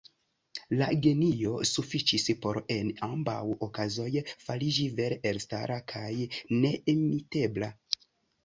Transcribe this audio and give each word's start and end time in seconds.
Lia 0.77 0.85
genio 1.05 1.57
sufiĉis 1.71 2.25
por 2.45 2.59
en 2.77 2.89
ambaŭ 3.09 3.37
okazoj 3.67 4.09
fariĝi 4.47 4.89
vere 5.01 5.21
elstara 5.33 5.79
kaj 5.93 6.11
neimitebla. 6.65 7.75